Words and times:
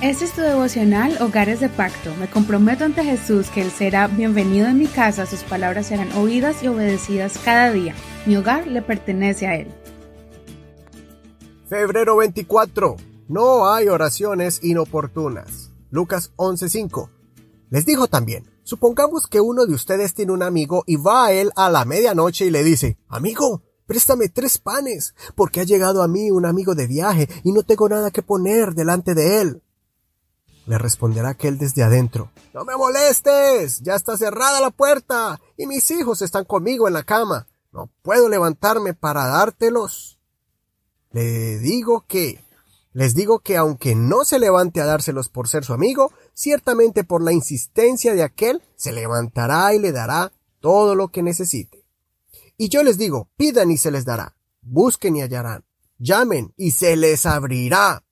Este 0.00 0.26
es 0.26 0.32
tu 0.32 0.42
devocional 0.42 1.20
Hogares 1.20 1.58
de 1.58 1.68
Pacto. 1.68 2.14
Me 2.20 2.30
comprometo 2.30 2.84
ante 2.84 3.02
Jesús 3.02 3.48
que 3.48 3.62
Él 3.62 3.72
será 3.72 4.06
bienvenido 4.06 4.68
en 4.68 4.78
mi 4.78 4.86
casa, 4.86 5.26
sus 5.26 5.42
palabras 5.42 5.88
serán 5.88 6.12
oídas 6.12 6.62
y 6.62 6.68
obedecidas 6.68 7.36
cada 7.44 7.72
día. 7.72 7.96
Mi 8.24 8.36
hogar 8.36 8.68
le 8.68 8.80
pertenece 8.80 9.48
a 9.48 9.56
Él. 9.56 9.66
Febrero 11.68 12.16
24. 12.16 12.94
No 13.26 13.68
hay 13.68 13.88
oraciones 13.88 14.62
inoportunas. 14.62 15.72
Lucas 15.90 16.30
11:5. 16.36 17.10
Les 17.70 17.84
dijo 17.84 18.06
también, 18.06 18.48
supongamos 18.62 19.26
que 19.26 19.40
uno 19.40 19.66
de 19.66 19.74
ustedes 19.74 20.14
tiene 20.14 20.30
un 20.30 20.44
amigo 20.44 20.84
y 20.86 20.94
va 20.94 21.26
a 21.26 21.32
él 21.32 21.50
a 21.56 21.70
la 21.70 21.84
medianoche 21.84 22.46
y 22.46 22.50
le 22.50 22.62
dice, 22.62 22.98
Amigo, 23.08 23.64
préstame 23.84 24.28
tres 24.28 24.58
panes, 24.58 25.16
porque 25.34 25.58
ha 25.60 25.64
llegado 25.64 26.04
a 26.04 26.08
mí 26.08 26.30
un 26.30 26.46
amigo 26.46 26.76
de 26.76 26.86
viaje 26.86 27.28
y 27.42 27.50
no 27.50 27.64
tengo 27.64 27.88
nada 27.88 28.12
que 28.12 28.22
poner 28.22 28.74
delante 28.74 29.14
de 29.14 29.40
él. 29.40 29.62
Le 30.68 30.76
responderá 30.76 31.30
aquel 31.30 31.56
desde 31.56 31.82
adentro. 31.82 32.30
No 32.52 32.62
me 32.66 32.76
molestes. 32.76 33.80
Ya 33.80 33.94
está 33.94 34.18
cerrada 34.18 34.60
la 34.60 34.70
puerta 34.70 35.40
y 35.56 35.66
mis 35.66 35.90
hijos 35.90 36.20
están 36.20 36.44
conmigo 36.44 36.86
en 36.86 36.92
la 36.92 37.04
cama. 37.04 37.46
No 37.72 37.90
puedo 38.02 38.28
levantarme 38.28 38.92
para 38.92 39.26
dártelos. 39.26 40.20
Le 41.10 41.58
digo 41.58 42.04
que, 42.06 42.44
les 42.92 43.14
digo 43.14 43.38
que 43.38 43.56
aunque 43.56 43.94
no 43.94 44.26
se 44.26 44.38
levante 44.38 44.82
a 44.82 44.84
dárselos 44.84 45.30
por 45.30 45.48
ser 45.48 45.64
su 45.64 45.72
amigo, 45.72 46.12
ciertamente 46.34 47.02
por 47.02 47.22
la 47.22 47.32
insistencia 47.32 48.12
de 48.12 48.22
aquel 48.22 48.62
se 48.76 48.92
levantará 48.92 49.72
y 49.72 49.78
le 49.78 49.92
dará 49.92 50.32
todo 50.60 50.94
lo 50.94 51.08
que 51.08 51.22
necesite. 51.22 51.86
Y 52.58 52.68
yo 52.68 52.82
les 52.82 52.98
digo, 52.98 53.30
pidan 53.38 53.70
y 53.70 53.78
se 53.78 53.90
les 53.90 54.04
dará, 54.04 54.36
busquen 54.60 55.16
y 55.16 55.22
hallarán, 55.22 55.64
llamen 55.96 56.52
y 56.58 56.72
se 56.72 56.94
les 56.96 57.24
abrirá 57.24 58.04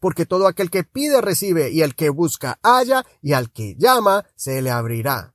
porque 0.00 0.26
todo 0.26 0.46
aquel 0.46 0.70
que 0.70 0.84
pide 0.84 1.20
recibe, 1.20 1.70
y 1.70 1.82
el 1.82 1.94
que 1.94 2.10
busca 2.10 2.58
halla, 2.62 3.04
y 3.22 3.32
al 3.32 3.50
que 3.50 3.74
llama 3.76 4.26
se 4.36 4.62
le 4.62 4.70
abrirá. 4.70 5.34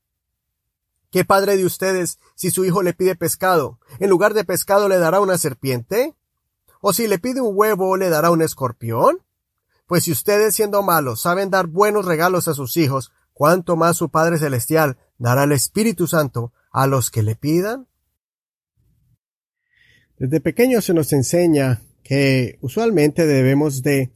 ¿Qué 1.12 1.26
padre 1.26 1.58
de 1.58 1.66
ustedes, 1.66 2.18
si 2.36 2.50
su 2.50 2.66
hijo 2.66 2.82
le 2.82 2.94
pide 2.94 3.16
pescado, 3.16 3.80
en 4.00 4.10
lugar 4.10 4.34
de 4.34 4.46
pescado 4.46 4.88
le 4.88 4.98
dará 4.98 5.20
una 5.20 5.38
serpiente? 5.38 6.16
¿O 6.82 6.92
si 6.92 7.08
le 7.08 7.20
pide 7.20 7.40
un 7.40 7.52
huevo 7.56 7.98
le 7.98 8.10
dará 8.10 8.32
un 8.32 8.42
escorpión? 8.42 9.20
Pues 9.86 10.06
si 10.06 10.12
ustedes 10.12 10.56
siendo 10.56 10.82
malos 10.82 11.22
saben 11.22 11.50
dar 11.52 11.68
buenos 11.68 12.06
regalos 12.06 12.48
a 12.48 12.56
sus 12.56 12.78
hijos, 12.78 13.12
¿cuánto 13.34 13.76
más 13.76 13.98
su 13.98 14.10
Padre 14.10 14.40
Celestial 14.40 14.98
dará 15.20 15.44
el 15.44 15.52
Espíritu 15.52 16.08
Santo 16.08 16.52
a 16.72 16.88
los 16.88 17.12
que 17.12 17.22
le 17.22 17.36
pidan? 17.36 17.88
Desde 20.18 20.40
pequeño 20.40 20.82
se 20.82 20.94
nos 20.94 21.14
enseña 21.14 21.82
que 22.04 22.58
usualmente 22.62 23.28
debemos 23.28 23.84
de 23.84 24.12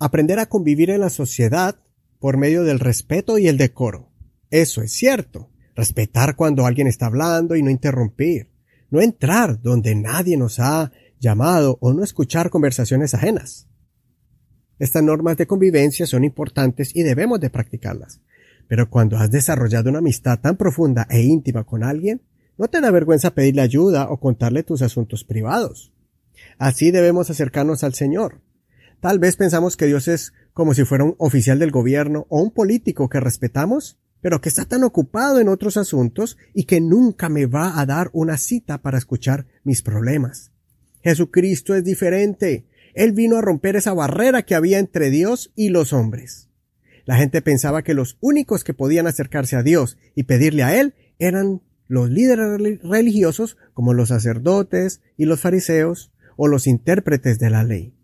aprender 0.00 0.38
a 0.38 0.46
convivir 0.46 0.90
en 0.90 1.00
la 1.00 1.10
sociedad 1.10 1.76
por 2.18 2.38
medio 2.38 2.64
del 2.64 2.80
respeto 2.80 3.38
y 3.38 3.46
el 3.46 3.58
decoro. 3.58 4.10
Eso 4.50 4.82
es 4.82 4.92
cierto. 4.92 5.50
Respetar 5.76 6.34
cuando 6.34 6.66
alguien 6.66 6.86
está 6.86 7.06
hablando 7.06 7.54
y 7.54 7.62
no 7.62 7.70
interrumpir. 7.70 8.50
No 8.90 9.00
entrar 9.00 9.62
donde 9.62 9.94
nadie 9.94 10.36
nos 10.36 10.58
ha 10.58 10.90
llamado 11.20 11.78
o 11.80 11.92
no 11.92 12.02
escuchar 12.02 12.50
conversaciones 12.50 13.14
ajenas. 13.14 13.68
Estas 14.78 15.02
normas 15.02 15.36
de 15.36 15.46
convivencia 15.46 16.06
son 16.06 16.24
importantes 16.24 16.96
y 16.96 17.02
debemos 17.02 17.38
de 17.38 17.50
practicarlas. 17.50 18.20
Pero 18.66 18.88
cuando 18.88 19.18
has 19.18 19.30
desarrollado 19.30 19.90
una 19.90 19.98
amistad 19.98 20.40
tan 20.40 20.56
profunda 20.56 21.06
e 21.10 21.20
íntima 21.20 21.64
con 21.64 21.84
alguien, 21.84 22.22
no 22.56 22.68
te 22.68 22.80
da 22.80 22.90
vergüenza 22.90 23.34
pedirle 23.34 23.62
ayuda 23.62 24.08
o 24.10 24.18
contarle 24.18 24.62
tus 24.62 24.80
asuntos 24.80 25.24
privados. 25.24 25.92
Así 26.58 26.90
debemos 26.90 27.28
acercarnos 27.28 27.84
al 27.84 27.94
Señor, 27.94 28.40
Tal 29.00 29.18
vez 29.18 29.36
pensamos 29.36 29.78
que 29.78 29.86
Dios 29.86 30.08
es 30.08 30.34
como 30.52 30.74
si 30.74 30.84
fuera 30.84 31.04
un 31.04 31.14
oficial 31.16 31.58
del 31.58 31.70
gobierno 31.70 32.26
o 32.28 32.42
un 32.42 32.50
político 32.50 33.08
que 33.08 33.18
respetamos, 33.18 33.98
pero 34.20 34.42
que 34.42 34.50
está 34.50 34.66
tan 34.66 34.84
ocupado 34.84 35.40
en 35.40 35.48
otros 35.48 35.78
asuntos 35.78 36.36
y 36.52 36.64
que 36.64 36.82
nunca 36.82 37.30
me 37.30 37.46
va 37.46 37.80
a 37.80 37.86
dar 37.86 38.10
una 38.12 38.36
cita 38.36 38.82
para 38.82 38.98
escuchar 38.98 39.46
mis 39.64 39.80
problemas. 39.80 40.52
Jesucristo 41.02 41.74
es 41.74 41.82
diferente. 41.82 42.66
Él 42.92 43.12
vino 43.12 43.38
a 43.38 43.40
romper 43.40 43.76
esa 43.76 43.94
barrera 43.94 44.42
que 44.42 44.54
había 44.54 44.78
entre 44.78 45.08
Dios 45.08 45.50
y 45.54 45.70
los 45.70 45.94
hombres. 45.94 46.48
La 47.06 47.16
gente 47.16 47.40
pensaba 47.40 47.82
que 47.82 47.94
los 47.94 48.18
únicos 48.20 48.64
que 48.64 48.74
podían 48.74 49.06
acercarse 49.06 49.56
a 49.56 49.62
Dios 49.62 49.96
y 50.14 50.24
pedirle 50.24 50.62
a 50.62 50.78
Él 50.78 50.94
eran 51.18 51.62
los 51.88 52.10
líderes 52.10 52.82
religiosos 52.82 53.56
como 53.72 53.94
los 53.94 54.10
sacerdotes 54.10 55.00
y 55.16 55.24
los 55.24 55.40
fariseos 55.40 56.12
o 56.36 56.48
los 56.48 56.66
intérpretes 56.66 57.38
de 57.38 57.50
la 57.50 57.64
ley. 57.64 57.94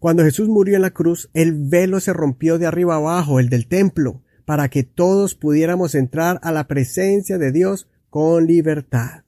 Cuando 0.00 0.24
Jesús 0.24 0.48
murió 0.48 0.76
en 0.76 0.82
la 0.82 0.92
cruz, 0.92 1.28
el 1.34 1.52
velo 1.52 2.00
se 2.00 2.14
rompió 2.14 2.58
de 2.58 2.66
arriba 2.66 2.96
abajo, 2.96 3.38
el 3.38 3.50
del 3.50 3.68
templo, 3.68 4.22
para 4.46 4.70
que 4.70 4.82
todos 4.82 5.34
pudiéramos 5.34 5.94
entrar 5.94 6.40
a 6.42 6.52
la 6.52 6.66
presencia 6.66 7.36
de 7.36 7.52
Dios 7.52 7.86
con 8.08 8.46
libertad. 8.46 9.24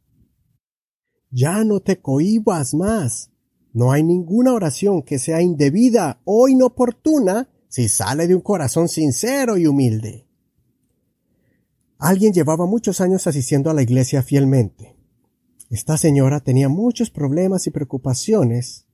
Ya 1.31 1.62
no 1.65 1.81
te 1.81 2.00
cohibas 2.00 2.72
más. 2.72 3.31
No 3.75 3.93
hay 3.93 4.03
ninguna 4.03 4.55
oración 4.55 5.03
que 5.03 5.19
sea 5.19 5.43
indebida 5.43 6.22
o 6.25 6.49
inoportuna 6.49 7.50
si 7.69 7.91
sale 7.91 8.27
de 8.27 8.34
un 8.34 8.41
corazón 8.41 8.88
sincero 8.88 9.59
y 9.59 9.66
humilde. 9.66 10.27
Alguien 11.99 12.32
llevaba 12.32 12.65
muchos 12.65 13.03
años 13.03 13.27
asistiendo 13.27 13.69
a 13.69 13.75
la 13.75 13.82
iglesia 13.82 14.22
fielmente. 14.22 14.97
Esta 15.69 15.99
señora 15.99 16.41
tenía 16.41 16.71
muchos 16.71 17.11
problemas 17.11 17.66
y 17.66 17.71
preocupaciones 17.71 18.87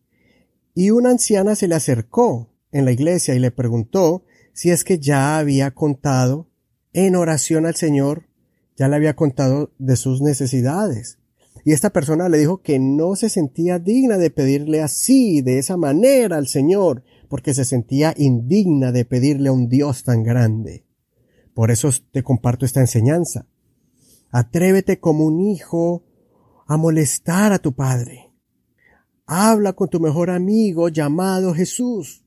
y 0.78 0.92
una 0.92 1.10
anciana 1.10 1.56
se 1.56 1.66
le 1.66 1.74
acercó 1.74 2.50
en 2.70 2.84
la 2.84 2.92
iglesia 2.92 3.34
y 3.34 3.40
le 3.40 3.50
preguntó 3.50 4.22
si 4.52 4.70
es 4.70 4.84
que 4.84 5.00
ya 5.00 5.36
había 5.36 5.72
contado 5.72 6.46
en 6.92 7.16
oración 7.16 7.66
al 7.66 7.74
Señor, 7.74 8.28
ya 8.76 8.86
le 8.86 8.94
había 8.94 9.16
contado 9.16 9.72
de 9.80 9.96
sus 9.96 10.22
necesidades. 10.22 11.18
Y 11.64 11.72
esta 11.72 11.90
persona 11.90 12.28
le 12.28 12.38
dijo 12.38 12.62
que 12.62 12.78
no 12.78 13.16
se 13.16 13.28
sentía 13.28 13.80
digna 13.80 14.18
de 14.18 14.30
pedirle 14.30 14.80
así, 14.80 15.42
de 15.42 15.58
esa 15.58 15.76
manera 15.76 16.36
al 16.36 16.46
Señor, 16.46 17.02
porque 17.28 17.54
se 17.54 17.64
sentía 17.64 18.14
indigna 18.16 18.92
de 18.92 19.04
pedirle 19.04 19.48
a 19.48 19.52
un 19.52 19.68
Dios 19.68 20.04
tan 20.04 20.22
grande. 20.22 20.84
Por 21.54 21.72
eso 21.72 21.90
te 22.12 22.22
comparto 22.22 22.64
esta 22.64 22.78
enseñanza. 22.78 23.46
Atrévete 24.30 25.00
como 25.00 25.26
un 25.26 25.40
hijo 25.40 26.04
a 26.68 26.76
molestar 26.76 27.52
a 27.52 27.58
tu 27.58 27.72
padre. 27.72 28.27
Habla 29.30 29.74
con 29.74 29.90
tu 29.90 30.00
mejor 30.00 30.30
amigo 30.30 30.88
llamado 30.88 31.52
Jesús. 31.52 32.24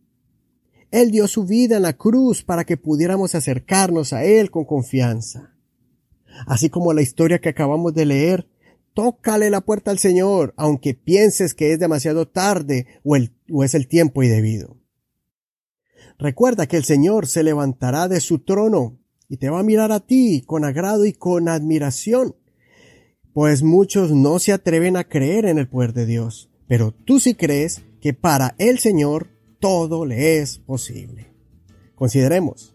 Él 0.92 1.10
dio 1.10 1.28
su 1.28 1.46
vida 1.46 1.78
en 1.78 1.82
la 1.82 1.94
cruz 1.94 2.44
para 2.44 2.64
que 2.64 2.78
pudiéramos 2.78 3.34
acercarnos 3.34 4.14
a 4.14 4.24
Él 4.24 4.52
con 4.52 4.66
confianza. 4.66 5.56
Así 6.46 6.70
como 6.70 6.94
la 6.94 7.02
historia 7.02 7.42
que 7.42 7.50
acabamos 7.50 7.96
de 7.96 8.06
leer, 8.06 8.48
tócale 8.94 9.50
la 9.50 9.62
puerta 9.62 9.90
al 9.90 9.98
Señor, 9.98 10.54
aunque 10.58 10.94
pienses 10.94 11.56
que 11.56 11.74
es 11.74 11.80
demasiado 11.80 12.28
tarde 12.28 12.86
o, 13.04 13.64
es 13.64 13.74
el 13.74 13.88
tiempo 13.88 14.22
indebido. 14.22 14.78
Recuerda 16.20 16.68
que 16.68 16.78
el 16.78 16.84
Señor 16.84 17.26
se 17.26 17.42
levantará 17.42 18.10
de 18.10 18.20
su 18.20 18.44
trono 18.44 19.00
y 19.28 19.38
te 19.38 19.50
va 19.50 19.62
a 19.62 19.64
mirar 19.64 19.92
a 19.92 20.02
ti 20.02 20.44
con 20.46 20.66
agrado 20.66 21.08
y 21.08 21.14
con 21.14 21.50
admiración, 21.50 22.36
pues 23.34 23.64
muchos 23.64 24.12
no 24.12 24.38
se 24.38 24.52
atreven 24.52 24.98
a 24.98 25.06
creer 25.06 25.46
en 25.46 25.58
el 25.58 25.68
poder 25.68 25.94
de 25.94 26.06
Dios 26.06 26.51
pero 26.72 26.94
tú 26.94 27.20
sí 27.20 27.34
crees 27.34 27.82
que 28.00 28.14
para 28.14 28.56
el 28.58 28.80
Señor 28.80 29.28
todo 29.60 30.06
le 30.06 30.38
es 30.38 30.60
posible. 30.60 31.28
Consideremos, 31.96 32.74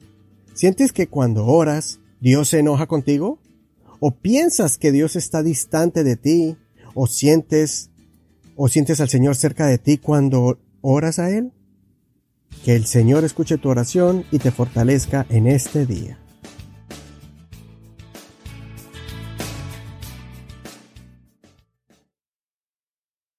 ¿sientes 0.53 0.93
que 0.93 1.07
cuando 1.07 1.47
oras 1.47 1.99
Dios 2.21 2.51
se 2.51 2.59
enoja 2.59 2.89
contigo? 2.89 3.39
¿O 3.99 4.11
piensas 4.11 4.77
que 4.77 4.93
Dios 4.93 5.17
está 5.17 5.43
distante 5.43 6.05
de 6.05 6.17
ti? 6.17 6.59
¿O 6.93 7.07
sientes 7.07 7.89
o 8.55 8.69
sientes 8.69 9.01
al 9.01 9.09
Señor 9.09 9.35
cerca 9.35 9.67
de 9.67 9.79
ti 9.79 9.97
cuando 9.97 10.59
oras 10.83 11.19
a 11.19 11.31
Él? 11.31 11.53
Que 12.67 12.77
el 12.77 12.85
Señor 12.85 13.25
escuche 13.25 13.57
tu 13.57 13.71
oración 13.71 14.27
y 14.31 14.41
te 14.41 14.51
fortalezca 14.51 15.25
en 15.31 15.47
este 15.47 15.87
día. 15.87 16.19